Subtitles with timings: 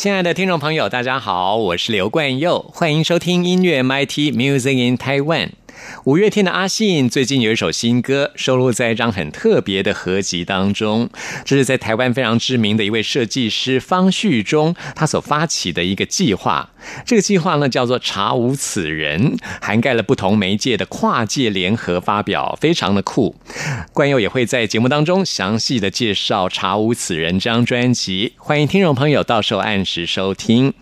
[0.00, 5.50] 亲爱的听众朋友，大家好，我是刘冠佑，欢迎收听音乐 MIT Music in Taiwan。
[6.04, 11.10] 五月天的阿信最近有一首新歌，收录在一张很特别的合集当中。
[11.44, 16.70] 这是在台湾非常知名的一位设计师方旭中，他所发起的一个计划。
[17.04, 23.34] 这个计划呢叫做“查无此人”，涵盖了不同媒介的跨界联合发表，非常的酷。
[23.92, 30.72] 冠佑也会在节目当中详细的介绍“查无此人”这张专辑，欢迎听众朋友到时候按时收听。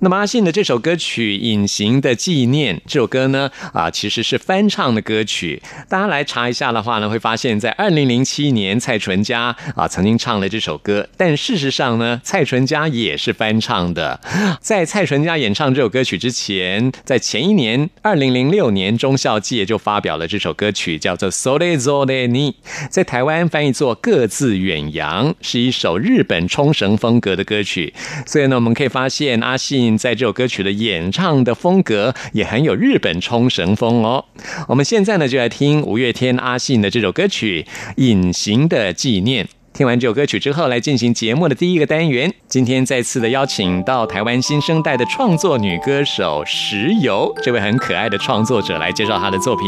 [0.00, 5.62] 那么阿信的这首歌曲《隐形的纪念》这首歌呢，啊，其实是翻唱的歌曲。
[5.88, 14.20] 大家来查一下的话呢，会发现，在二零零七年蔡淳佳啊曾经唱了这首歌，但事实上呢，蔡淳佳也是翻唱的。
[14.60, 22.52] 在蔡淳佳演唱这首歌曲之前，在前一年二零零六年，中校界就发表了这首歌曲，叫做《Sole Zole Ni》，
[22.88, 27.92] 在台湾翻译作《各自远扬》，是一首日本冲绳风格的歌曲。
[28.24, 34.24] 所以呢，我们可以发现阿信在这首歌曲的演唱的风格也很有日本冲绳风哦。
[34.66, 39.44] 我们现在呢，就来听五月天阿信的这首歌曲《隐形的纪念》。
[39.74, 42.32] 听完这首歌曲之后，来进行节目的第一个单元。
[42.46, 49.66] 今天再次的邀请到台湾新生代的创作女歌手石油，这位很可爱的创作者来介绍她的作品。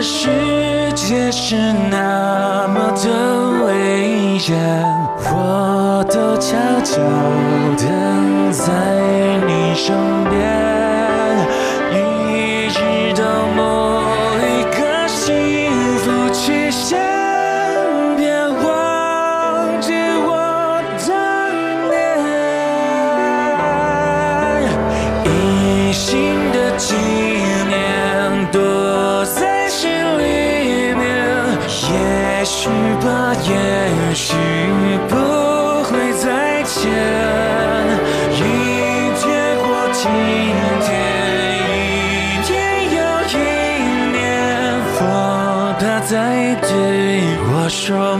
[0.00, 1.56] 世界是
[1.90, 4.56] 那么的危险，
[5.24, 6.96] 我都悄悄
[7.76, 8.72] 等在
[9.46, 10.17] 你身
[34.20, 34.34] 许
[35.08, 35.14] 不
[35.84, 36.90] 会再见。
[38.34, 38.40] 一
[39.14, 39.22] 天
[39.62, 40.10] 或今
[40.82, 40.90] 天，
[41.62, 42.50] 一天
[42.96, 42.98] 又
[43.30, 43.34] 一
[44.10, 44.18] 年，
[44.98, 45.02] 我
[45.78, 46.10] 怕再
[46.62, 46.68] 对
[47.46, 48.18] 我说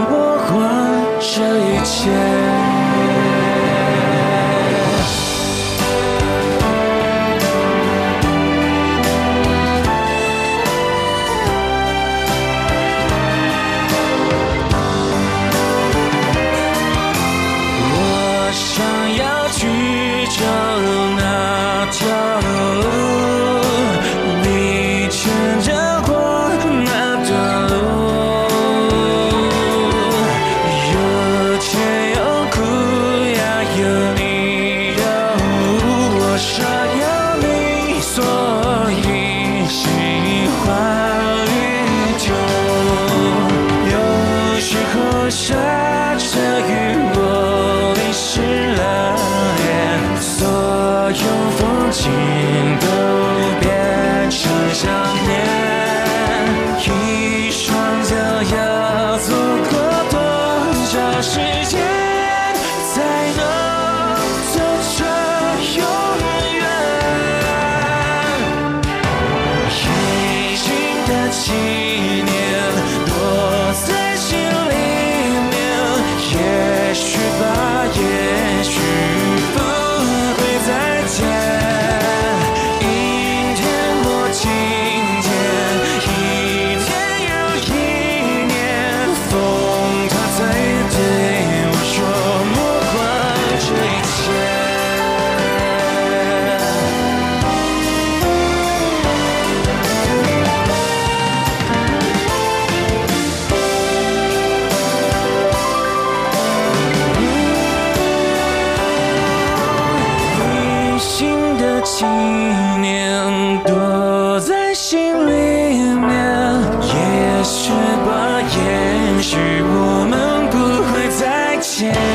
[119.23, 120.59] 许我们不
[120.93, 122.08] 会再见。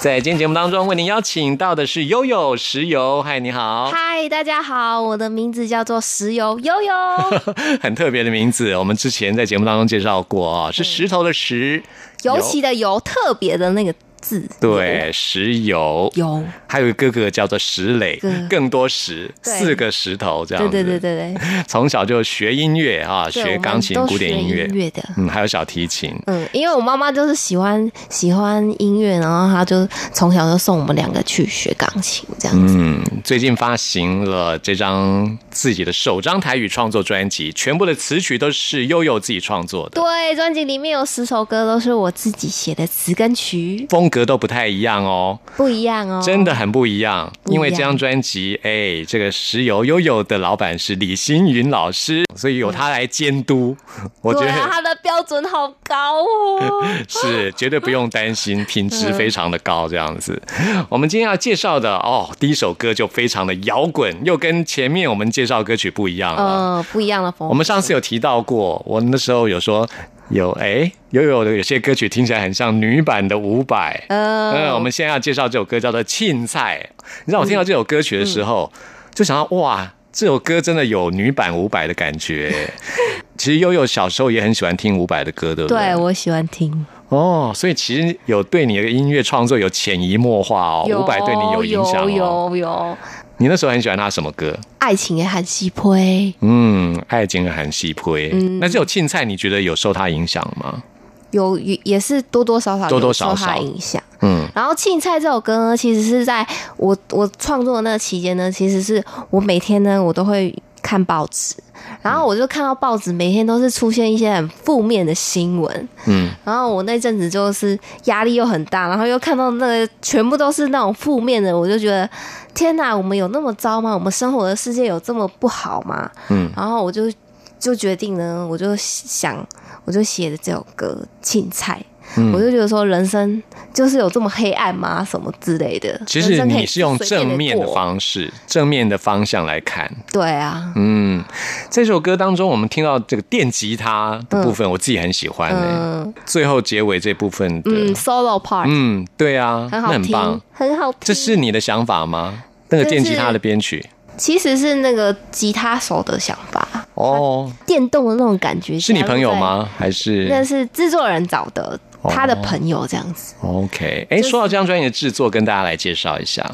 [0.00, 6.56] 在今天节目当中，为您邀请到的是悠悠石油，嗨，你好，嗨，大家好，我的名字叫做石油。
[6.60, 6.94] 悠悠，
[7.82, 11.82] 很特别的名字，我们之前在节目当中介绍过啊，是石头的石，
[12.22, 13.92] 尤其的油，特别的那个
[14.28, 18.20] 字，对，石油，油，还有一个哥哥叫做石磊，
[18.50, 24.66] 更多石，四个石头这样子，对对对对对，从小就学音乐啊，学钢琴、古典音乐。
[24.66, 25.02] 音乐的。
[25.16, 26.14] 嗯，还有小提琴。
[26.26, 32.74] 嗯，因为我妈妈就是喜欢喜欢音乐，然后她就从小就送我们两个去学钢琴，这样子。
[32.76, 47.32] 嗯，最近发行了这张自己的首张台语创作专辑，全部的词曲都是悠悠自己创作的，对，专辑里面有十首歌都是我自己写的词跟曲，风格都不太一样哦，不一样哦，真的很不一样。
[47.46, 53.76] 因为这张专辑，哎，这个石油悠悠的老板是李星云老师，所以由他来监督，
[54.22, 56.84] 我觉得他的标准好高哦。
[57.08, 60.40] 是绝对不用担心，品质非常的高，这样子。
[60.88, 66.42] 我们今天要介绍的哦，第一首歌就非常的摇滚，又跟前面我们介绍歌曲不一样了。
[66.42, 67.50] 呃，不一样的风格。
[67.50, 69.88] 我们上次有提到过，我那时候有说
[70.30, 74.04] 有哎，有有的有些歌曲听起来很像女版的伍佰。
[74.08, 76.78] 呃，嗯，我们现在要介绍这首歌叫做《青菜》。
[77.24, 78.70] 你知道我听到这首歌曲的时候，
[79.14, 82.70] 就想到哇，这首歌真的有女版伍佰的感觉。
[83.38, 85.78] 其实悠悠小时候也很喜欢听伍佰的歌，对不对？
[85.78, 92.10] 对我喜欢听，哦，所以其实有对你的音乐创作有潜移默化哦，伍佰对你有影响哦。
[92.10, 92.96] 有有有，
[93.40, 94.58] 你那时候很喜欢他什么歌？
[94.78, 98.30] 爱情也很稀配，嗯，爱情很细灰。
[98.32, 100.82] 嗯那这首《青菜》，你觉得有受他影响吗？
[101.30, 104.02] 有也也是多多少少多多少少影响。
[104.22, 106.44] 嗯，然后《青菜》这首歌呢，其实是在
[106.76, 110.52] 我我创作的那个期间呢，其实是我每天呢我都会
[110.82, 111.54] 看报纸，
[112.00, 122.08] 然后我就看到报纸每天都是出现一些很负面的新闻，嗯， 然后我那阵子就是压力又很大，然后又看到那个全部都是那种负面的，我就觉得
[122.54, 123.92] 天哪，我们有那么糟吗？
[123.92, 126.10] 我们生活的世界有这么不好吗？
[126.28, 127.12] 嗯，然后我就
[127.58, 129.44] 就决定呢，我就想，
[129.84, 131.80] 我就写的这首歌《青菜》。
[132.16, 135.04] 嗯我就觉得说，人生就是有这么黑暗吗？
[135.04, 136.00] 什么之类的？
[136.06, 139.90] 其实你是用正面的方式、正面的方向来看。
[140.12, 141.22] 对啊，嗯，
[141.70, 145.60] 这首歌当中，我们听到这个电吉他的部分，我自己很喜欢呢、
[146.06, 150.40] 嗯最后结尾这部分的，嗯，solo part、嗯，对啊，很好听，很棒。
[150.52, 151.00] 很好听。
[151.02, 152.42] 这是你的想法吗？
[152.70, 153.84] 那个电吉他的编曲
[154.16, 158.78] 其实是那个吉他手的想法，哦，电动的那种感觉。
[158.78, 159.32] 是你朋友？
[159.34, 159.68] 吗？
[159.76, 163.34] 还是那是是制作人找的，哦他的朋友这样子。
[163.42, 164.06] OK？
[164.10, 166.44] 哎，说到这张专辑的制作，跟大家来介绍一下。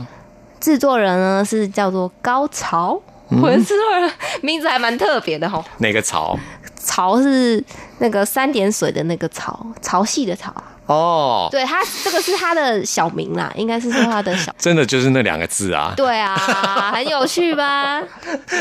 [0.61, 4.11] 制作人呢是叫做高潮，嗯我的制作人
[4.43, 5.65] 名字还蛮特别的哈。
[5.79, 6.39] 哪个潮？
[6.83, 7.63] 潮是
[7.99, 10.53] 那个三点水的那个潮，潮汐的潮。
[10.87, 14.55] 哦，对他这个是他的小名啦，应该是说他的小。
[14.59, 15.95] 真的就是那两个字啊！
[15.97, 16.37] 对啊，
[16.95, 18.03] 很有趣吧？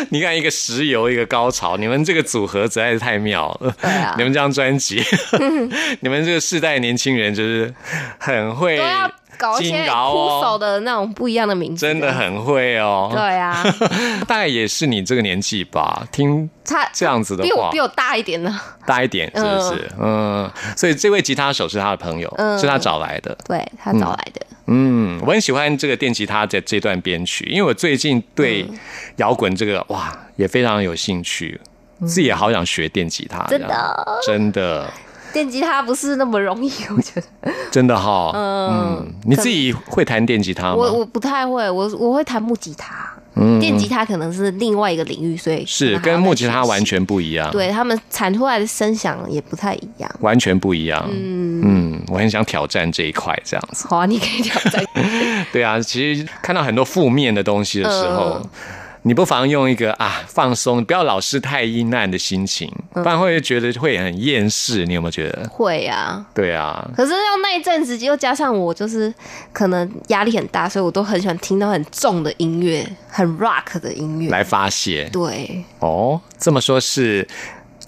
[0.09, 3.75] 你看，一个石油，一个高潮，你们这个组合实在是太妙了。
[3.81, 5.03] 对啊你们这张专辑，
[6.01, 7.73] 你们这个世代年轻人就是
[8.17, 13.09] 很会都要搞一些枯手的那种不一样的名字，真的很会哦。
[13.11, 13.63] 对啊，
[14.27, 17.49] 大概也是你这个年纪吧，听他这样子的话。
[17.49, 18.59] 比我比，我大一点呢。
[18.85, 19.91] 大一点是不是？
[19.99, 22.57] 嗯，所以这位吉他手是他的朋友，嗯。
[22.59, 23.37] 是他找来的。
[23.45, 28.79] 对他找来的，嗯，我很喜欢这个电吉他的这段编曲，因为我最近对嗯。
[29.17, 31.59] 摇滚这个哇也非常有兴趣，
[32.01, 34.07] 自己也好想学电吉他，真的？
[34.25, 34.89] 真的
[35.33, 37.51] 电吉他不是那么容易， 我觉得。
[37.71, 38.31] 真的哈。
[38.33, 40.75] 嗯嗯，你自己会弹电吉他吗？
[40.75, 42.93] 我我不太会，我我会弹木吉他，
[43.35, 50.09] 嗯电吉他可能是另外一个领域，所以是跟木吉他完全不一样，，对他们产出来的声响也不太一样。
[50.19, 51.03] 完全不一样。
[51.11, 53.87] 嗯嗯我很想挑战这一块，这样子。
[53.87, 54.83] 好啊，你可以挑战。
[55.51, 58.49] 对啊，其实看到很多负面的东西的时候，嗯
[59.05, 64.85] 你不妨用一个啊放松，不要老是太阴暗的心情，嗯不然会觉得会很厌世。
[64.85, 65.47] 你有没有觉得？
[65.49, 69.13] 会啊，对啊，可是要那一阵子，又加上我就是
[69.51, 74.29] 可能压力很大，所以我都很喜欢听到很重的音乐，很 rock 的音乐。
[74.29, 76.19] 来发泄对哦。
[76.39, 77.27] 这么说是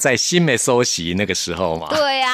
[0.05, 2.29] 在新美搜习那个时候嘛，对啊，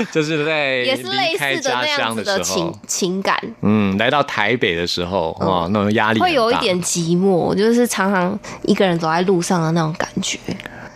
[0.10, 10.38] 就是在也是类似的那样家乡子的情时候，情感，嗯，来到台北的时候，哇，那种压力会有一点寂寞，就是常常一个人走在路上的那种感觉。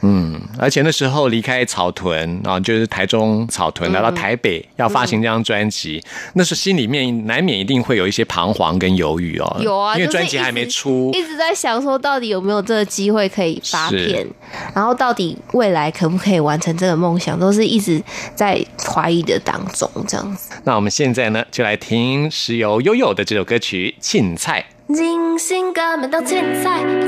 [0.03, 6.03] 嗯，而且那时候离开草屯啊，就是台中草屯，来到台北要发行这张专辑，
[6.35, 9.57] 那时候心里面难免一定会有一些彷徨跟犹豫哦。
[9.61, 14.27] 有啊，因为专辑还没出，一直在想说到底有没有这个机会可以发片，
[14.75, 18.03] 然后到底未来可不可以完成这个梦想，都是一直
[18.35, 20.51] 在怀疑的当中，这样子。
[20.65, 24.65] 那我们现在呢，就来听石油悠悠的这首歌曲《青菜》。
[24.89, 27.07] 人生敢免当凊彩，凊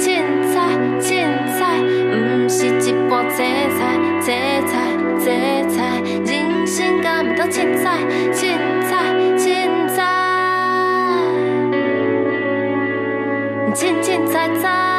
[0.52, 1.49] 彩，凊彩，毋是
[3.30, 3.42] 一
[3.78, 4.28] 盘青
[4.66, 4.76] 菜，
[5.18, 5.28] 青
[5.68, 5.78] 菜，青菜。
[6.26, 7.96] 人生敢免当凊彩，
[8.32, 8.38] 凊
[8.82, 8.90] 彩，
[9.38, 9.98] 凊彩，
[13.72, 14.89] 凊凊彩彩。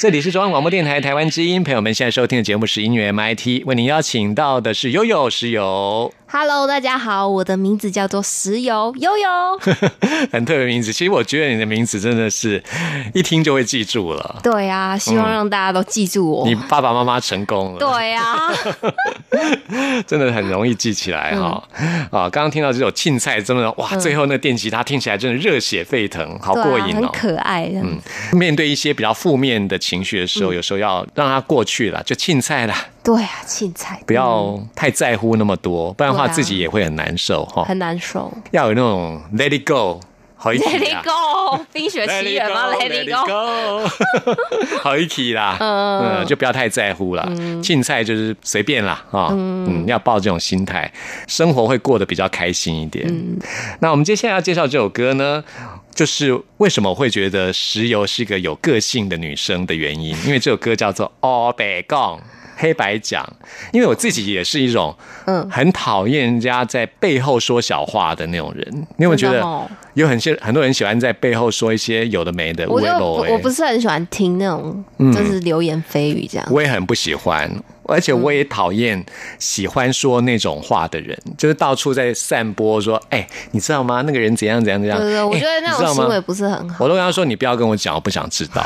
[0.00, 6.10] 这里是中央广播电台台湾之音，朋友们现在收听的节目是音乐 MIT，为您邀请到的是悠悠石油，
[6.42, 9.28] Hello，大家好，我的名字叫做石油悠悠。
[10.32, 10.90] 很特别的名字。
[10.90, 12.64] 其实我觉得你的名字真的是
[13.12, 16.48] 一听就会记住了，对啊，希望让大家都记住我。
[16.48, 18.50] 你爸爸妈妈成功了，对啊，
[20.08, 21.62] 真的很容易记起来哈。
[22.10, 27.10] 啊，刚刚听到这首青菜，真的哇，最后那个电吉他听起来真的热血沸腾，好过瘾哦。
[27.12, 27.70] 可爱。
[27.74, 27.98] 嗯，
[28.32, 37.64] 面对一些比较负面的情绪的时候，有时候要让它过去了，就青菜啦，对啊，青菜不要太在乎那么多，不然的话自己也会很难受哈。
[37.64, 38.30] 很难受。
[38.50, 39.98] 要有那种 let it go，
[40.36, 44.76] 好一起 Let it go，冰雪 Let 奇缘吗 go，？Let it go。
[44.84, 47.26] 好一起啦， 嗯，就不要太在乎啦。
[47.62, 50.92] 青菜就是随便啦，啊，嗯，要抱这种心态，
[51.26, 53.10] 生活会过得比较开心一点。
[53.80, 55.42] 那我们接下来要介绍这首歌呢，
[55.94, 62.18] 就是为什么我会觉得石油是一个有个性的女生的原因，因为这首歌叫做《哦北杠》。
[62.60, 63.26] 黑白讲，
[63.72, 68.66] 因为我自己也是一种，嗯很讨厌人家在背后说小话的那种人。
[68.96, 72.68] 你有没有觉得哦有很些很多人喜欢在背后说一些有的没的？
[72.68, 72.80] 我
[73.28, 76.46] 我不是很喜欢听那种嗯就是流言蜚语这样。
[76.50, 77.50] 我也很不喜欢，
[77.90, 79.04] 而且我也讨厌
[79.38, 84.02] 喜欢说那种话的人，就是到处在散播说，哎、你知道吗？
[84.02, 84.98] 那个人怎样怎样怎样。
[84.98, 88.64] 对我觉得哎那种行为不是很好，我都跟他说，你不要跟我讲，我不想知道。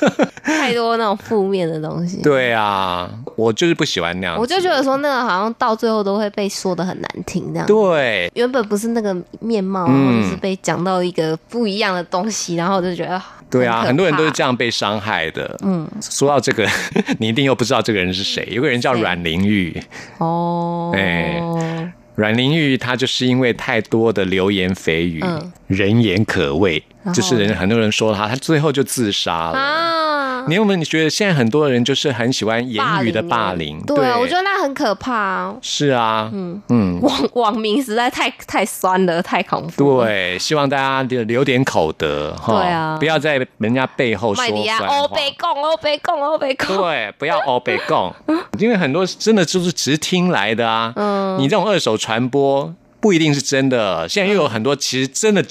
[0.44, 2.20] 太多那种负面的东西。
[2.22, 4.36] 对啊，我就是不喜欢那样。
[4.38, 7.66] 我就觉得说那个好像到最后都会被说的很难听，这样。
[7.66, 13.20] 对，原本不是那个面貌，嗯或者是被讲到一个不一样的东西，然后我就觉得
[13.54, 14.54] 对啊，很多人都是这样。
[14.56, 15.56] 被伤害的。
[15.62, 16.68] 嗯，说到这个，
[17.18, 18.48] 你一定又不知道这个人是谁。
[18.50, 19.80] 有个人叫阮玲玉，
[20.18, 21.40] 哦，哎
[22.16, 29.58] 阮玲玉她就是因为太多的流言蜚语，嗯人言可畏，就是人很多人说她，她最后就自杀了。
[29.58, 30.03] 啊，
[30.48, 30.76] 你有没有？
[30.76, 33.80] 你觉得现在很多人就是很喜欢言语的霸霸凌？
[33.86, 35.56] 对啊，我觉得那很可怕啊。
[35.62, 40.06] 是啊，嗯嗯，网网民实在太太酸了，太恐怖了。
[40.06, 44.96] 对，希望大家留留点口德哈，对啊不要在人家背后说麦迪亚，酸话。
[44.98, 46.76] 欧北共，欧北共，欧北共。
[46.76, 48.12] 对，不要欧北共，
[48.58, 50.92] 因为很多真的就是只是听来的啊。
[50.96, 55.44] 嗯你这种二手传播不一定是真的，现在又有很多其实真的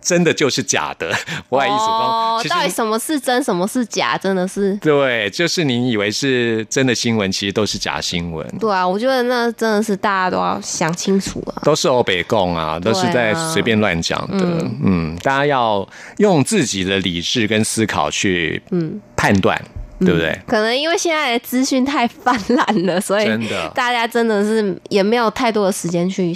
[0.00, 1.14] 真的就是假的。
[1.48, 2.42] 我爱艺术哦。
[2.48, 4.16] 到底什么是真，什么是假？
[4.16, 4.74] 真的是。
[4.76, 11.62] 对，就是你以为是真的新闻，其实都是假新闻，对啊，我觉得那真的是大家都要想清楚啊。
[11.62, 14.44] 都是欧北共啊，都是在随便乱讲的。
[14.82, 15.86] 嗯大家要
[16.18, 19.60] 用自己的理智跟思考去嗯判断，
[20.00, 20.38] 对不对？
[20.46, 26.34] 可能因为现在的资讯太泛滥了，所以真的大家真的是也没有太多的时间去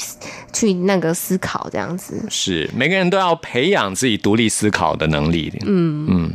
[0.52, 2.22] 去那个思考这样子。
[2.28, 5.52] 是每个人都要培养自己独立思考的能力。
[5.66, 6.32] 嗯嗯，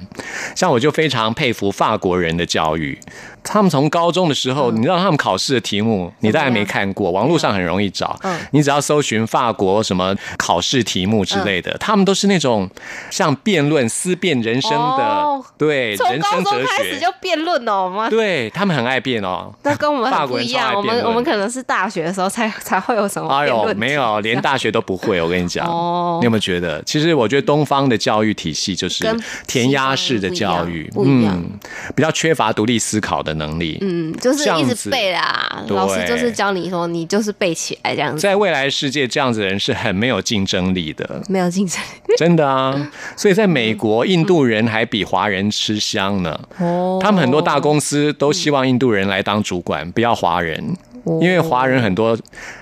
[0.55, 2.97] 像我就非常佩服法国人的教育。
[3.41, 8.19] 他们从高中的时候，你知道他们考试的题目，你当然没看过，网络上很容易找。
[8.23, 12.69] 嗯你只要搜寻法国什么考试题目之类的，他们都是那种
[13.09, 16.99] 像辩论、思辨人生的，哦对人生哲学。
[17.19, 18.09] 就辩论了吗？
[18.09, 23.79] 对他们很爱辩哦，那跟我们不一样，我们我们可能是大学的时候才才会有什么哎呦，辩论题。
[23.79, 25.21] 没有，连大学都不会。
[25.21, 26.81] 我跟你讲， 哦你有没有觉得？
[26.83, 29.05] 其实我觉得东方的教育体系就是
[29.47, 31.49] 填鸭式的教育，嗯，
[31.95, 33.77] 比较缺乏独立思考的能力。
[33.81, 42.13] 嗯，就是一直背啦，老师就是教你说你就是背起来这样子，在未来世界，这样子的人是很没有竞争力的，没有竞争力。
[42.17, 42.75] 真的啊！
[43.15, 46.39] 所以在美国，印度人还比华人吃香呢。
[46.59, 51.19] 哦他们很多大公司都希望印度人来当主管，不要华人，哦。
[51.21, 52.17] 因为华人很多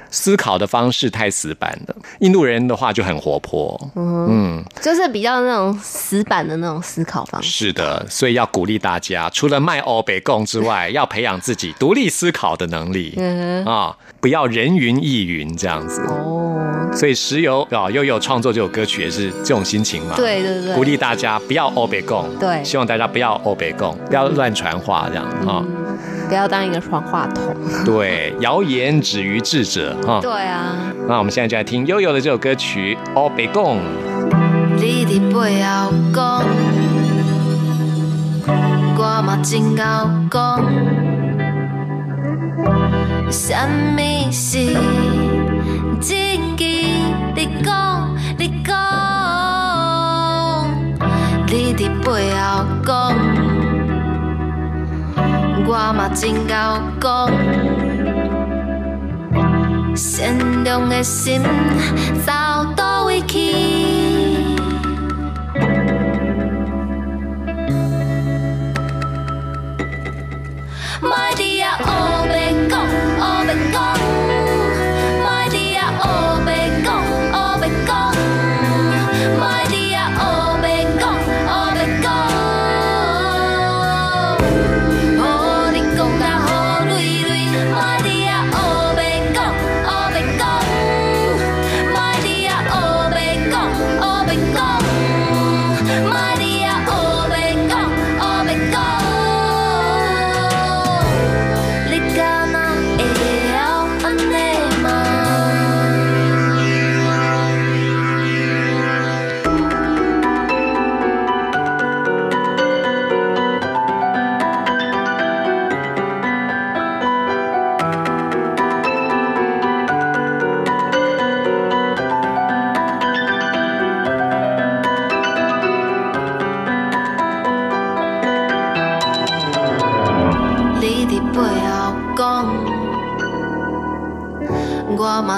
[0.10, 3.79] 思考的方式太死板了，印度人的话就很活泼。
[3.95, 7.49] 嗯，就是比较那种死板的那种思考方式。
[7.49, 13.13] 是的，所以要鼓励大家，除了卖欧北共之外，要培养自己独立思考的能力。
[13.17, 16.01] 嗯啊，不要人云亦云这样子。
[16.08, 20.15] 哦，所以石油啊，悠悠创作这首歌曲也是这种心情嘛。
[20.15, 25.63] 对对对，鼓励大家不要欧北共，对希望大家不要欧北共，不要乱传话这样啊。
[26.27, 27.56] 不要当一个传话筒。
[27.86, 30.19] 对，谣言止于智者哈。
[30.21, 30.75] 对啊，
[31.08, 33.77] 那我们现在就来听悠悠的这首歌曲《欧北共》。
[34.75, 36.43] 你伫背后讲，
[38.97, 39.84] 我嘛真够
[40.30, 40.62] 讲，
[43.29, 43.53] 什
[43.95, 44.57] 么事
[45.99, 47.03] 自己
[47.35, 48.75] 你讲，你讲，
[51.47, 53.13] 你伫背后讲，
[55.67, 56.53] 我嘛真够
[57.01, 57.05] 讲。
[59.95, 61.41] 善良的心
[62.25, 62.31] 走
[62.75, 63.96] 倒位去？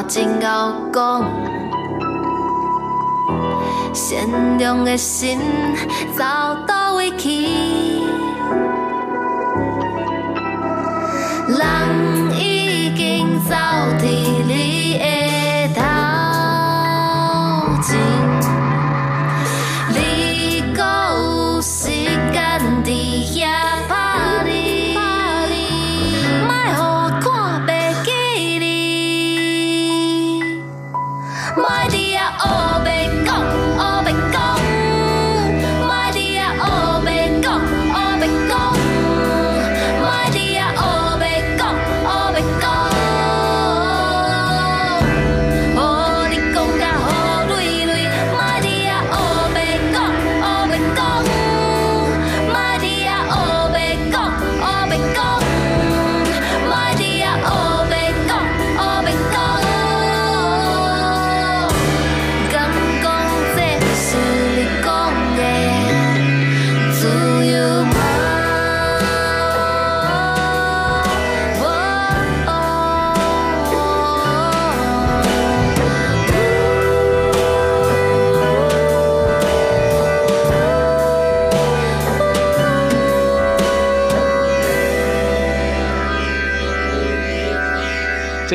[0.09, 1.23] 真够讲。
[3.93, 5.39] 善良的心
[6.17, 6.23] 走
[6.67, 7.68] 倒位去？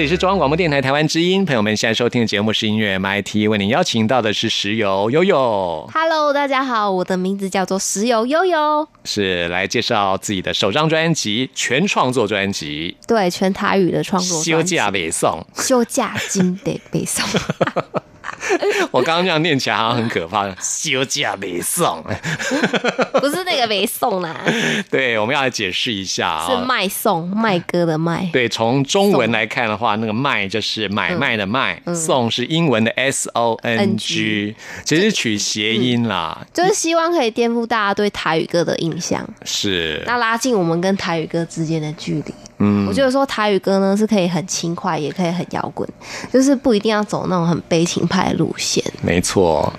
[0.04, 12.94] 里是中央广播电台台湾之音，朋友们现在收听的节目是音乐 MIT，为您邀请到的是石油悠悠，Hello，大家好，我的名字叫做石油悠悠，是来介绍自己的首张专辑，全创作专辑。
[13.06, 14.50] 对，全台语的创《作专辑。
[14.50, 15.30] 休假北送》。
[15.66, 17.24] 休假金得背诵，
[18.92, 22.02] 我刚刚这样念起来好像很可怕，休假没送。
[23.20, 24.36] 不是那个没送啦，
[24.90, 28.28] 对，我们要来解释一下啊、是卖送卖歌的卖。
[28.32, 36.46] 对，从中文来看的话，那个卖就是买卖的卖，送是英文的 S O N G，其实是取谐音啦。
[36.52, 42.34] 就是希望可以颠覆大家对台语歌的印象，是，那拉近我们跟台语歌之间的距离。
[42.58, 45.88] 嗯我觉得说台语歌呢是可以很轻快，也可以很摇滚，
[46.32, 48.73] 就是不一定要走那种很悲情派的路线。
[49.02, 49.72] 没错。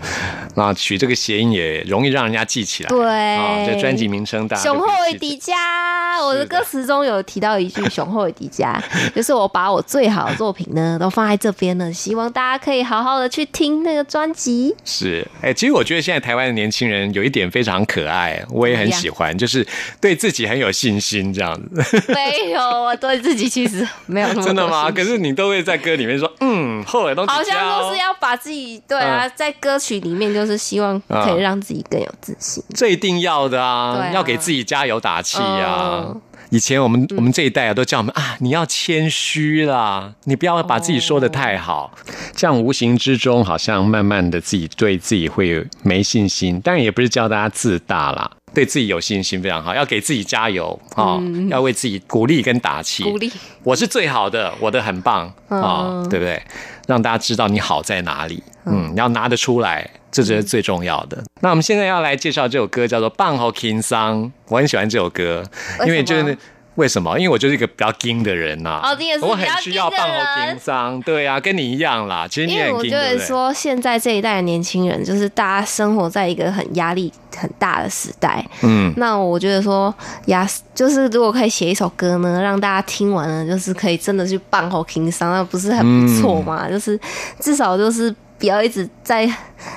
[0.57, 2.87] 那取这个谐音也容易让人家记起来。
[2.87, 8.79] 对啊，这专辑名称大家雄厚为可以记迪迦，我的歌词中有提到一句“雄厚为迪迦”，
[9.13, 14.73] 就是我把我最好的作品呢都放在这边了，希望大家可以好好的去听那个专辑。
[14.85, 19.67] 是，哎、其实我觉得现在台湾的年轻人有一点非常可爱，我也很喜欢，就是
[19.99, 22.03] 对自己很有信心这样子。
[22.07, 24.89] 没有，我对自己其实没有那么 真的吗？
[24.89, 29.31] 可是你都会在歌里面说，嗯，后来都好像都是要把自己对啊，嗯。
[29.35, 32.63] 在歌曲里面就是希望可以让自己更有自信。
[32.73, 36.21] 这一定要的啊，要给自己加油打气呀、嗯。
[36.51, 41.91] 以前我们我们这一代啊，都叫我们啊，你要谦虚啦，你不要把自己说的太好，
[42.35, 46.61] 这样无形之中好像慢慢的自己对自己会有没信心。
[46.61, 53.03] 当然也不是叫大家自大啦，对自己有信心非常好，要给自己加油啊、要为自己鼓励跟打气。
[53.03, 53.31] 嗯鼓励，
[53.63, 56.41] 我是最好的，我的很棒啊、嗯对不对？
[56.87, 61.21] 让大家知道你好在哪里，嗯，你要拿得出来，这才是最重要的。
[61.41, 65.43] 那我们现在要来介绍这首歌，叫做《棒后 King 桑》，我很喜欢这首歌，
[65.85, 66.37] 因为就是
[66.75, 67.17] 为什么？
[67.17, 72.27] 因为我就是一个比较精的人呐、哦你也是我很需要棒后人 King 桑，对啊，跟你一样啦。
[72.27, 72.89] 其实你很，因为我觉？
[72.91, 78.45] 得说，现在这一代的年轻人，就是大家生活在一个很压力很大的时代。
[78.61, 79.93] 嗯，那我觉得说，
[80.25, 86.69] 压就是如果可以写一首歌呢，让大家听完了，就是可以真的去棒后听伤，那不是很不错嗯吗？
[86.69, 86.99] 就是
[87.39, 89.29] 至少就是不要一直在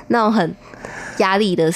[0.08, 0.56] 那种很
[1.18, 1.70] 压力的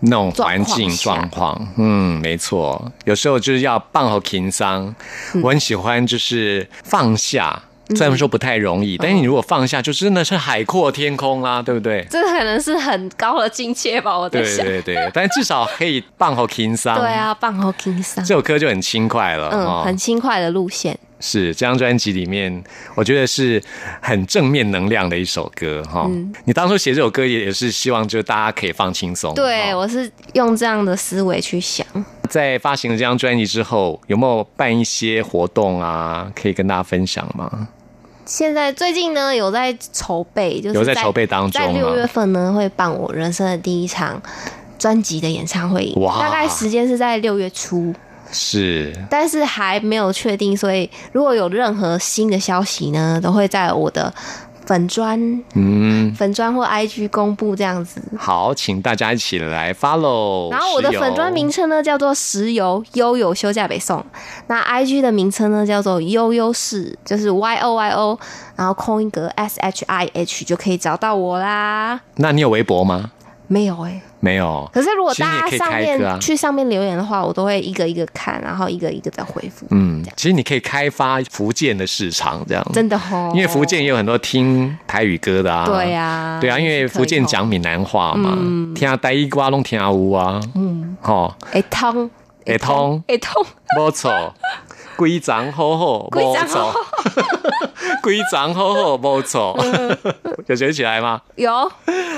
[0.00, 4.94] 那种环境状状况，嗯，没错，有时候就是要放好情商。
[5.34, 7.62] 嗯我很喜欢就是放下，
[7.96, 12.06] 虽然说不太容嗯易，但是你如果放下，就真的是海阔天空啦，对不对？
[12.10, 14.64] 这可能是很高的境界吧，我在对想。
[14.66, 16.98] 对对，但至少可以棒后情商。
[16.98, 20.98] 对，啊，棒后听伤这，首歌就很轻快了，嗯，哦很轻快的路线。
[21.20, 22.62] 是这张专辑里面，
[22.94, 23.62] 我觉得是
[24.00, 26.06] 很正面能量的一首歌哈。
[26.08, 29.34] 嗯你当初写这首歌也也是希望就大家可以放轻松。
[29.34, 31.86] 对，哦我是用这样的思维去想。
[32.28, 36.30] 在发行了这张专辑之后，有没有办一些活动啊？
[36.34, 37.68] 可以跟大家分享吗？
[38.24, 44.22] 现在最近呢，有在筹备，就是有在筹备当中啊在六月份呢，会办我人生的第一场
[44.78, 47.92] 专辑的演唱会，哇大概时间是在六月初，
[48.32, 54.12] 是但是还没有确定，所以如果有任何新的消息呢，都会在我的
[54.66, 55.18] 粉砖、
[55.54, 58.00] 嗯，粉砖或 IG 公布这样子。
[58.16, 60.48] 好，请大家一起来 follow。
[60.52, 64.04] 然后我的粉砖名称呢叫做石油悠悠休假北宋，
[64.46, 68.20] 那 IG 的名称呢叫做悠悠市，就是 Y O Y O，
[68.54, 72.00] 然后空一格 S H I H 就可以找到我啦。
[72.16, 73.10] 那你有微博吗？
[73.52, 74.70] 没有哎、没有。
[74.72, 79.66] 可是如果大家上面去上面留言的话，我都会一个一个看，然后一个一个再回复。
[79.70, 82.64] 嗯，其实你可以开发福建的市场，这样。
[82.72, 85.66] 真的哦，因为福建也有很多听台语歌的啊。
[85.66, 88.38] 对啊对啊，因为福建讲闽南话嘛，
[88.72, 90.40] 听啊台语歌拢听有啊。
[90.54, 92.08] 嗯，吼，会通
[92.46, 93.02] 会通。
[93.08, 93.44] 会通，
[93.76, 94.32] 没错，
[94.96, 96.74] 规章好好，规章无错，
[98.02, 99.56] 规章好好，不错，
[100.46, 101.20] 有学起来吗？
[101.36, 101.70] 有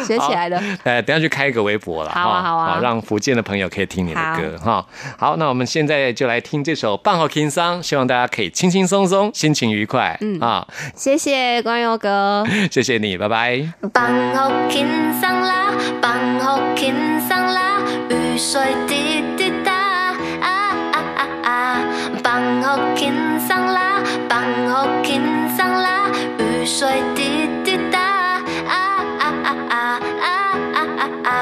[0.06, 0.60] 学起来的。
[0.84, 4.84] 呃，等下去开一个微博了，好啊好啊让福建的朋友可以听你的歌哈。
[5.18, 10.16] 好，那我们现在就来听这首《棒好轻桑》，希望大家可以轻轻松松，心情愉快。
[10.20, 12.44] 嗯啊，谢谢关佑哥。
[12.70, 13.72] 谢谢你，拜拜。
[13.92, 14.86] 放好轻
[15.20, 16.94] 松啦，放好轻
[17.28, 21.80] 松啦，雨水滴滴答，啊啊啊啊！
[22.22, 25.22] 放好轻松啦，放好轻
[25.56, 28.74] 松啦，雨水滴滴答，啊
[29.18, 30.26] 啊啊啊啊
[30.72, 31.32] 啊啊啊！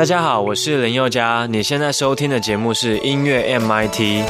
[0.00, 4.24] 大家好，我是林宥嘉，你现在收听的节目是音乐 MIT。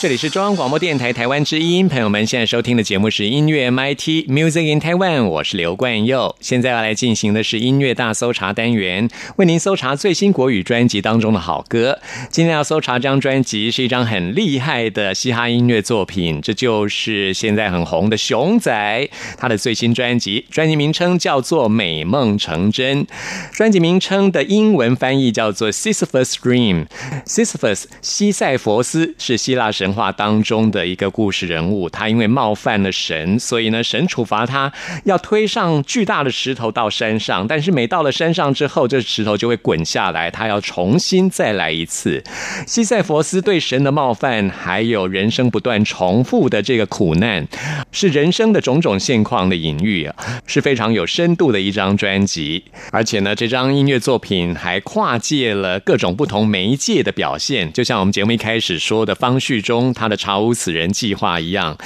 [0.00, 6.34] 这里是中央广播电台台湾之音，朋友们现在收听的节目是音乐 MIT Music in Taiwan，我是刘冠佑。
[6.40, 11.98] 现在要来进行的是音乐大搜查单元，为您搜查最新国语专辑当中的好歌。
[12.30, 23.04] 今天要搜查这张专辑是一张很厉害的嘻哈音乐作品，这就是现在很红的熊仔，他的最新专辑，专辑名称叫做《美梦成真》，
[23.52, 26.86] 专辑名称的英文翻译叫做 Sisyphus Dream。
[27.26, 34.72] Sisyphus 西塞佛斯是希腊神话当中的一个故事人物，他因为冒犯了神，所以呢，神处罚他
[35.04, 42.22] 要推上巨大的石头到山上，但是每到了山上之后，这石头就会滚下来，他要重新再来一次。
[42.66, 47.46] 西塞佛斯对神的冒犯，还有人生不断重复的这个苦难，
[47.92, 50.14] 是人生的种种现况的隐喻啊，
[50.46, 52.64] 是非常有深度的一张专辑。
[52.90, 61.76] 而且呢，这张音乐作品还跨界了各种不同媒介的表现，就像我们节目一开始说的方旭中他的“查无此人”计划一样。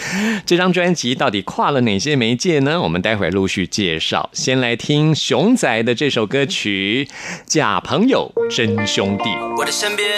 [0.44, 2.80] 这张专辑到底跨了哪些媒介呢？
[2.80, 4.28] 我们待会儿陆续介绍。
[4.32, 7.08] 先来听熊仔的这首歌曲
[7.46, 9.24] 《假朋友真兄弟》。
[9.56, 10.08] 我的身边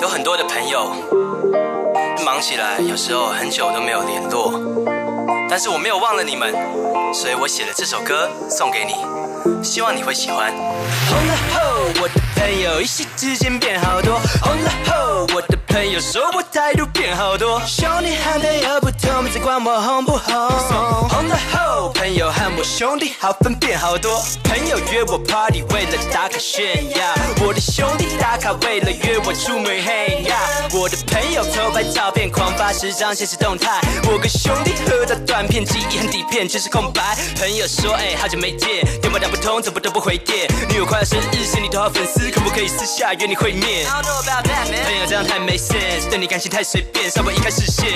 [0.00, 0.90] 有很多的朋友，
[2.24, 4.52] 忙起来有时候很久都没有联络，
[5.48, 6.52] 但是我没有忘了你们，
[7.12, 8.94] 所以我写了这首歌送给你，
[9.62, 10.52] 希望你会喜欢。
[12.36, 14.20] 朋友一夕之间变好多。
[14.42, 17.60] 红了后，我的朋友说我态度变好多。
[17.66, 20.34] 兄弟和朋友不同，没在管我红不红。
[21.08, 24.22] 红了后，朋友和我兄弟好分变好多。
[24.44, 26.98] 朋友约我 party，为了打卡炫耀。
[27.44, 30.74] 我的兄弟打卡，为了约我出门 hang out。
[30.74, 33.80] 我的朋友偷拍照片，狂发十张现实动态。
[34.04, 37.16] 我跟兄弟喝到断片，记忆和底片全是空白。
[37.38, 40.46] 朋友说，哎，好久没见，电话打不通，怎么都不回电。
[40.68, 43.86] 女友快要生日，是你多少粉丝，可不可以私下约你会面？
[43.86, 43.98] 朋
[44.98, 47.86] 友这样太没 sense，对你感情太随便，稍微移开视线，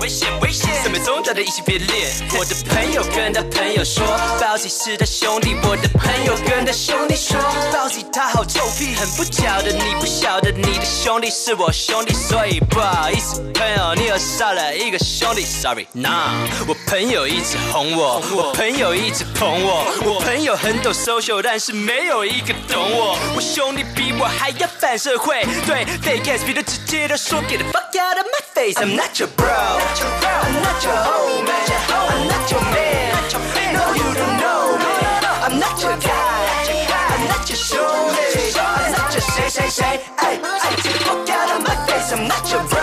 [0.00, 2.12] 危险危险，三秒钟大家一起别恋。
[2.38, 4.04] 我的朋友跟他朋友说，
[4.40, 5.54] 包子是他兄弟。
[5.62, 7.38] 我的朋友跟他兄弟说，
[7.72, 15.86] 包子他好臭屁，很不巧的你不晓得你的兄弟是我兄弟，所以不好意思，朋友你又少了一个兄弟，sorry。
[15.92, 16.32] 那
[16.66, 23.18] 我朋友一直哄我，我朋友一直捧我，我朋友很懂 social，但是没有一个懂我。
[23.34, 32.27] 我兄弟比我还要反社会，对 fake ass 比的直接的说，get the fuck out of my face，I'm not your bro，I'm not your homie，I'm
[32.27, 37.77] not your man，no you don't know me，I'm not your guy，I'm not your 兄
[38.15, 39.83] 弟，I'm not your 谁谁谁，
[40.17, 42.74] 哎哎，get the fuck out of my face，I'm not your bro，I'm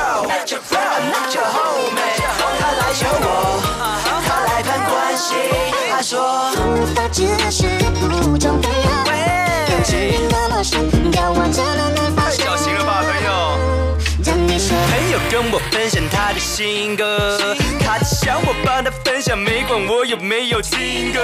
[15.34, 21.20] 跟我分享他的新歌，他只想我帮他分享，没管我有没有听歌。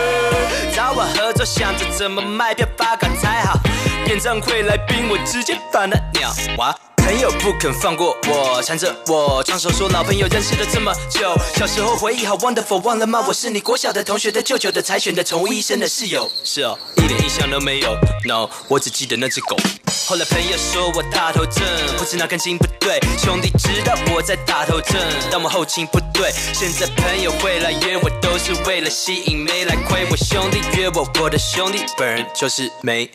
[0.74, 3.60] 找我合作，想着怎么卖票发卡才好。
[4.08, 6.76] 演唱会来宾我直接把他鸟哇！
[7.10, 13.26] 朋友不肯放过我，缠着我，双手说老朋友认识了这么久，小时候回忆好 wonderful，忘了吗？
[13.28, 16.32] 我是你国小的同学的舅舅的才选的宠物医生的室友。
[16.44, 17.98] 是哦，一点印象都没有。
[18.26, 19.58] No，我只记得那只狗。
[20.08, 21.64] 后来朋友说我大头症，
[21.98, 25.02] 不知哪根筋不对，兄弟知道我在大头症，
[25.32, 26.32] 但我后勤不对。
[26.54, 33.10] 现在朋友会来约我，都是为了吸引妹来亏我兄弟约我，我的兄弟本人就是妹。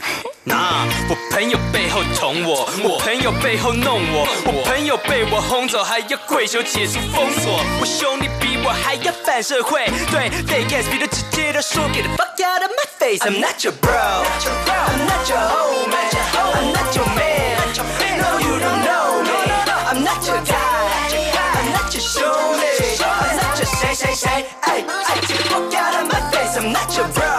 [0.46, 7.60] 那我朋友背后捅我，我朋友背后弄我，我朋友被我轰走，还要跪求解除封锁。
[7.78, 16.72] 我兄弟比我还要反社会，对 fake ass 比的直接的说，get the fuck out of my face，I'm not your bro，I'm not your homie，I'm
[16.72, 22.24] not your man，no you don't know me，I'm not your guy，I'm not your 兄
[22.56, 22.64] 弟
[23.04, 27.33] ，I'm not your 谁谁谁，哎哎，get the fuck out of my face，I'm not your bro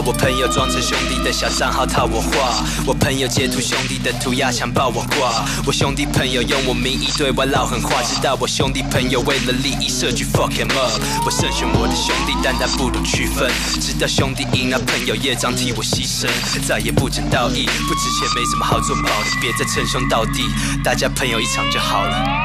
[0.00, 16.28] 我朋友装成兄弟的小账号套我话，我朋友截图兄弟的涂鸦墙爆我挂，我兄弟朋友用我名义对外唠狠话，直到我兄弟朋友为了利益设局 fuck him up，我慎选我的兄弟，但他不懂区分，直到兄弟赢了，朋友业障替我牺牲，
[16.66, 20.44] 再也不讲道义，不值钱没什么好做保的，别再称兄道弟，
[20.82, 22.41] 大家朋友一场就好了。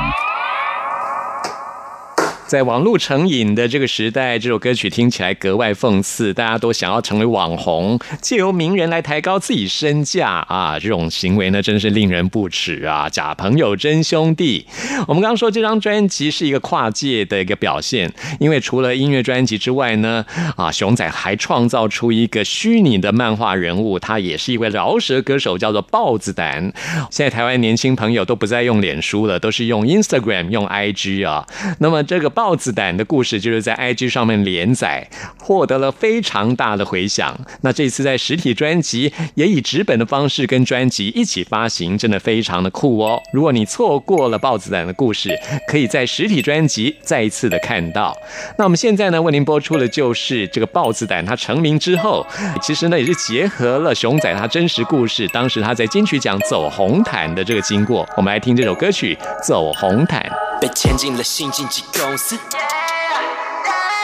[2.47, 10.79] 在网络成瘾的这个时代，这首歌曲听起来格外讽刺，大家都想要成为网红，借由名人来抬高自己身价啊！
[10.79, 13.09] 这种行为呢，真是令人不齿啊！
[13.09, 14.65] 假朋友真兄弟。
[15.09, 20.25] 我们刚刚说这张专辑是一个跨界的一个表现，因为除了音乐专辑之外呢，
[20.55, 26.71] 啊，熊仔还创造出一个虚拟的漫画人物，他也是一位饶舌歌手，叫做豹子胆。
[27.11, 31.45] 现在台湾年轻朋友都不再用脸书了，都是用 Instagram、用 IG 啊。
[31.79, 35.09] 那么这个豹子胆的故事就是在 IG 上面连载，
[35.39, 37.35] 获得了非常大的回响。
[37.61, 43.19] 那这次在实体专辑也以纸本的方式跟专辑一起发行，真的非常的酷哦。
[43.33, 45.35] 如果你错过了豹子胆的故事，
[45.67, 48.15] 可以在实体专辑再一次的看到。
[48.59, 52.23] 那我们现在呢为您播出的就是这个豹子胆，他成名之后，
[52.61, 58.07] 其实呢也是结合了熊仔他真实故事，当时他在金曲奖走红毯的这个经过。
[58.15, 60.21] 我们来听这首歌曲《走红毯》。
[60.59, 62.37] 被牵进了新经纪公司，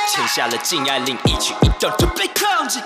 [0.09, 2.79] 签下了禁爱令，一举一动都被控制。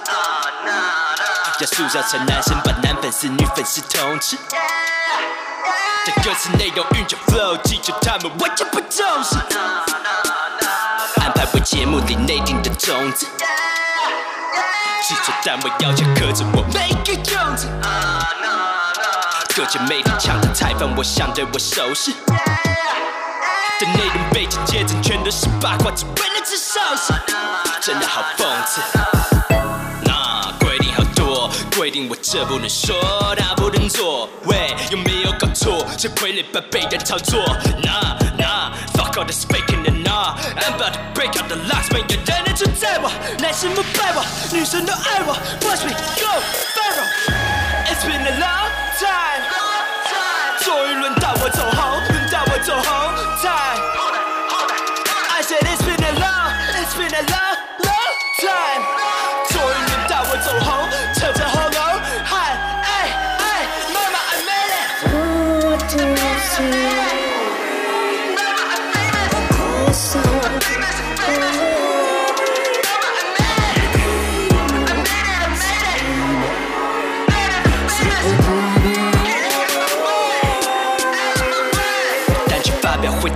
[1.59, 4.37] 要塑造成男生把男粉丝、女粉丝通吃。
[6.05, 9.35] 但歌词内容运转 flow，记住他们完全不重视。
[11.19, 13.25] 安排为节目里内定的种子，
[15.03, 17.67] 制作单位要求克制我每个用字。
[19.55, 22.13] 各界媒体抢着采访我，想对我手势。
[23.79, 27.13] 的内容背景接着全都是八卦，只为了吃寿司，
[27.79, 28.81] 真的好讽刺。
[30.01, 32.95] 那规定好多，规定我这不能说，
[33.37, 34.27] 那不能做。
[34.45, 35.85] 喂，有没有搞错？
[35.95, 37.39] 这傀儡般被人操作。
[37.83, 45.37] 那那 fuck all this faking and nah I'm about to break out the locks，没人能主宰我，男生不拜我，女生都爱我。
[45.67, 46.41] Watch me go
[46.73, 49.36] viral，It's been a long time，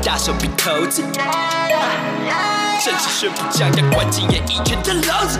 [0.03, 1.03] 大手笔投资，
[2.83, 5.39] 正式宣布将要关进演艺圈的牢子，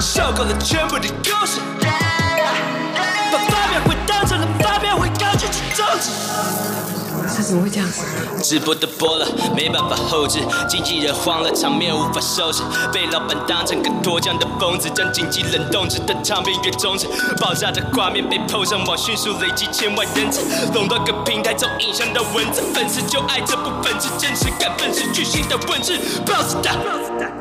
[0.00, 1.58] 受够了全部的故事，
[7.40, 7.88] 他怎么会这样？
[8.42, 9.26] 直播都播了，
[9.56, 12.62] 没办法后置，经纪人慌了，场面无法收拾，
[12.92, 17.06] 被老板当成个脱缰的疯子，将经济冷冻着的唱片给终止，
[17.40, 20.42] 爆炸的画面被 PO 上网，迅速累积千万人次，
[20.74, 27.39] 垄断各平台，从影像到文字，粉丝就爱这部分是真实感，愤是巨星的文字，爆子弹。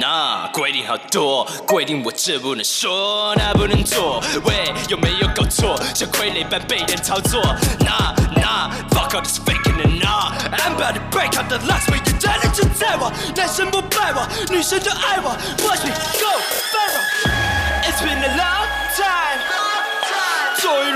[0.00, 4.22] 那规定好多，规定我这不能说，那不能做。
[4.44, 5.80] 喂，有没有搞错？
[5.94, 7.40] 像傀儡般被人操作。
[7.80, 15.30] 那那 fuck all this faking and nah I'm about to break out the locks，没有人能主宰我，男生不拜我，女生就爱我。
[15.64, 16.36] Watch me go
[16.70, 19.40] viral，It's been a long time，
[20.60, 20.91] 终于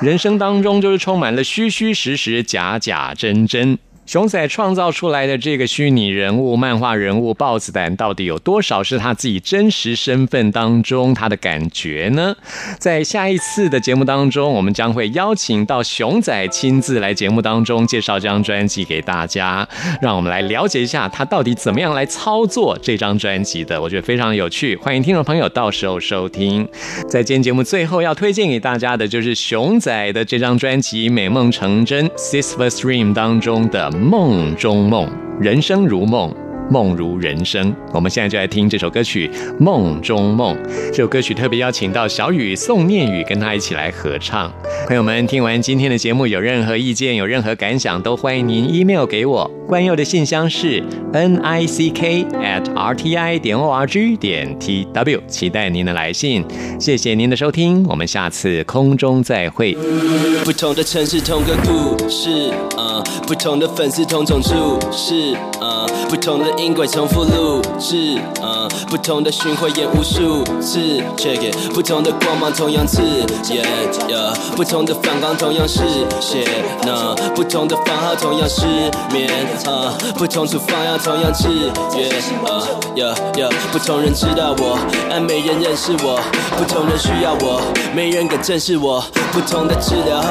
[0.00, 3.78] 人生当中就是充满了虚虚实实、假假真真。
[4.06, 12.34] 熊仔创造出来的这个虚拟人物、漫画人物豹子胆，到底有多少是他自己真实身份当中他的感觉呢？
[12.76, 19.68] 在下一次的节目当中，我们将会邀请到熊仔亲自来节目当中介绍这张专辑给大家，
[20.02, 23.80] 让我们来了解一下他到底怎么样来操作这张专辑的。
[23.80, 26.66] 我觉得非常有趣，欢迎听众朋友到时候收听。
[27.08, 33.88] 在今天节目最后要推荐给大家的就是熊仔的这张专辑《美梦成真 （Sisters Dream）》当中的。
[34.00, 35.06] 梦中梦》，
[35.42, 36.34] 人生如梦。
[36.70, 40.56] 梦如人生，我们现在就来听这首歌曲《梦中梦》。
[40.90, 44.52] 这首歌曲特别邀请到小雨、宋念宇跟他一起来合唱。
[44.86, 49.50] 朋友们，听完今天的节目，有任何意见、有任何感想，都欢迎您 email 给我。
[49.66, 56.44] 关佑的信箱是 n i c k at r t i 点 o r g 点 t w，期待您的来信。
[56.78, 59.76] 谢谢您的收听，我们下次空中再会。
[60.44, 70.78] 不同的城市，同个故事，呃，不同的粉丝，同种注视，呃，不同的音轨，重复录制，呃，不同的巡回演无数次
[71.16, 73.00] ，check it，不同的光芒，同样刺
[73.48, 73.64] 眼
[74.08, 75.80] ，yeah，不同的反光，同样嗜
[76.20, 76.46] 血，
[76.82, 78.66] 那不同的番号，同样失
[79.10, 79.30] 眠，
[79.64, 81.48] 呃，不同处方药，同样制
[81.96, 82.10] 约，
[82.44, 82.62] 呃
[82.94, 86.20] ，yeah yeah，不同人知道我，但没人认识我，
[86.58, 87.62] 不同人需要我，
[87.94, 89.02] 没人敢正视我，
[89.32, 90.28] 不同的治疗后，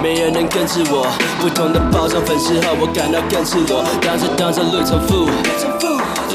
[0.00, 1.06] 没人能根治我，
[1.40, 5.26] 不同的包装粉饰后，我感到更赤裸，当着当着路重复。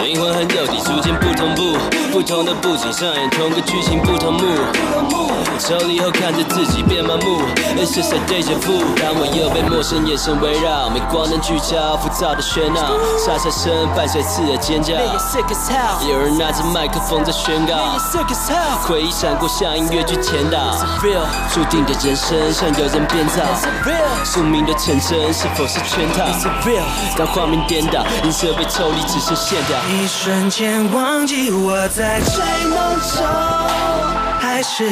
[0.01, 1.77] 灵魂和肉体逐渐不同步，
[2.11, 5.26] 不同的布景上演同个剧情不同幕。
[5.59, 7.41] 抽离后看着自己变麻木
[7.75, 8.83] ，It's just a deja vu。
[9.01, 14.93] 当我又被陌生眼神围绕，没光能聚焦，浮躁的喧闹，沙沙声伴随刺耳尖叫。
[16.07, 17.97] 有人拿着麦克风在宣告，
[18.83, 20.77] 回忆闪过像音乐剧前导，
[21.51, 23.41] 注定的人生像有人编造，
[24.23, 26.23] 宿命的成真是否是圈套？
[27.17, 29.77] 当画面颠倒，音色被抽离，只剩线条。
[29.89, 33.25] 一瞬间忘记我在追梦中，
[34.57, 34.83] 还是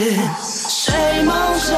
[0.70, 0.94] 睡
[1.24, 1.76] 梦中，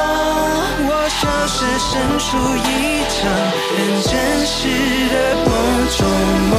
[0.90, 2.68] 我像是身处一
[3.08, 3.16] 场
[3.64, 3.72] 很
[4.02, 4.12] 真
[4.44, 4.68] 实
[5.08, 5.14] 的
[5.46, 5.48] 梦
[5.96, 5.98] 中
[6.50, 6.52] 梦。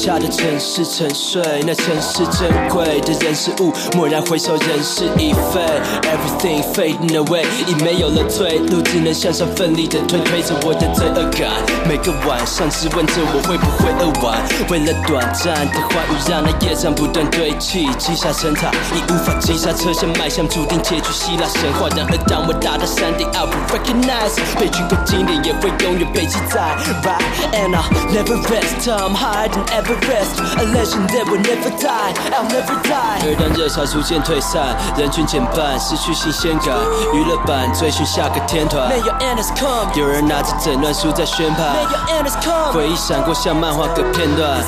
[0.00, 5.60] 下的城市沉睡，那城市珍贵的人事物，蓦然回首，人事已非
[6.08, 11.52] ，everything fading away，已没有了退路，只能向上奋力的推，推着我的罪恶感。
[11.86, 14.40] 每个晚上质问着我会不会饿完，
[14.70, 21.90] 为了短暂的欢愉，让那业障不断堆砌，积下成塔，已无法击杀车，厢迈向注定结局希腊神话。
[21.94, 26.72] 然而当我达到山顶，I will recognize，悲剧跟经典也会永远被记载
[27.04, 27.20] ，right
[27.52, 29.50] and I never rest till I'm higher
[29.90, 33.18] Everest, a legend that will never die, I'll never die。
[33.26, 36.76] 而当热潮逐渐退散，人群减半，失去新鲜感，
[37.12, 38.88] 娱乐版追寻下个天团。
[38.88, 41.74] May your end has come，有人拿着诊断书在宣判。
[41.74, 44.62] May your end has come，回忆闪过像漫画个片段。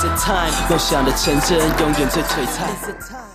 [0.69, 3.32] 梦想的成真，永远最璀璨。